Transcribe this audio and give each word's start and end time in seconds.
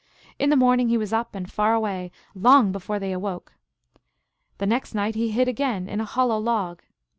In 0.39 0.49
the 0.49 0.55
morning 0.55 0.89
he 0.89 0.97
was 0.97 1.13
up 1.13 1.35
and 1.35 1.47
far 1.47 1.75
away 1.75 2.11
long 2.33 2.71
before 2.71 2.97
they 2.97 3.11
awoke. 3.11 3.53
The 4.57 4.65
next 4.65 4.95
night 4.95 5.13
he 5.13 5.29
hid 5.29 5.47
again 5.47 5.87
in 5.87 6.01
a 6.01 6.05
hollow 6.05 6.39
log. 6.39 6.81